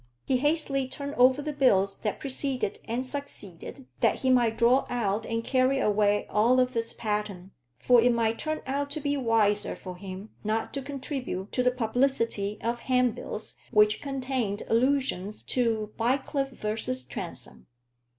He 0.25 0.37
hastily 0.37 0.87
turned 0.87 1.13
over 1.13 1.43
the 1.43 1.53
bills 1.53 1.99
that 1.99 2.19
preceded 2.19 2.79
and 2.85 3.05
succeeded, 3.05 3.85
that 3.99 4.21
he 4.21 4.31
might 4.31 4.57
draw 4.57 4.83
out 4.89 5.27
and 5.27 5.43
carry 5.43 5.77
away 5.79 6.25
all 6.27 6.59
of 6.59 6.73
this 6.73 6.91
pattern; 6.91 7.51
for 7.77 8.01
it 8.01 8.11
might 8.11 8.39
turn 8.39 8.63
out 8.65 8.89
to 8.89 8.99
be 8.99 9.15
wiser 9.15 9.75
for 9.75 9.95
him 9.97 10.31
not 10.43 10.73
to 10.73 10.81
contribute 10.81 11.51
to 11.51 11.61
the 11.61 11.69
publicity 11.69 12.57
of 12.61 12.79
handbills 12.79 13.55
which 13.69 14.01
contained 14.01 14.63
allusions 14.69 15.43
to 15.43 15.93
Bycliffe 15.97 16.49
versus 16.49 17.05
Transome. 17.05 17.67